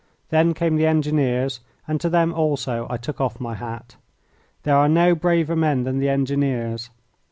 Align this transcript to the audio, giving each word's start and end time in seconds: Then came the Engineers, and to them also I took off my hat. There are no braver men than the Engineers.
Then 0.31 0.55
came 0.55 0.77
the 0.77 0.87
Engineers, 0.87 1.59
and 1.87 2.01
to 2.01 2.09
them 2.09 2.33
also 2.33 2.87
I 2.89 2.97
took 2.97 3.21
off 3.21 3.39
my 3.39 3.53
hat. 3.53 3.97
There 4.63 4.75
are 4.75 4.89
no 4.89 5.13
braver 5.13 5.55
men 5.55 5.83
than 5.83 5.99
the 5.99 6.09
Engineers. 6.09 6.89